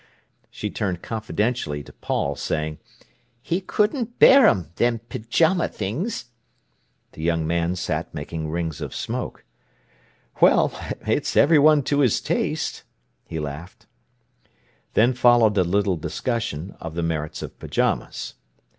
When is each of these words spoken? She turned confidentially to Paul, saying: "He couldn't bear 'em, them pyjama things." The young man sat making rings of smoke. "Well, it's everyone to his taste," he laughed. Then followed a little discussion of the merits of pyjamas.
She 0.49 0.71
turned 0.71 1.03
confidentially 1.03 1.83
to 1.83 1.93
Paul, 1.93 2.35
saying: 2.35 2.79
"He 3.39 3.61
couldn't 3.61 4.17
bear 4.17 4.47
'em, 4.47 4.71
them 4.77 4.97
pyjama 4.97 5.67
things." 5.67 6.25
The 7.11 7.21
young 7.21 7.45
man 7.45 7.75
sat 7.75 8.11
making 8.11 8.49
rings 8.49 8.81
of 8.81 8.95
smoke. 8.95 9.45
"Well, 10.41 10.71
it's 11.05 11.37
everyone 11.37 11.83
to 11.83 11.99
his 11.99 12.19
taste," 12.19 12.81
he 13.27 13.39
laughed. 13.39 13.85
Then 14.95 15.13
followed 15.13 15.55
a 15.55 15.63
little 15.63 15.97
discussion 15.97 16.75
of 16.79 16.95
the 16.95 17.03
merits 17.03 17.43
of 17.43 17.59
pyjamas. 17.59 18.33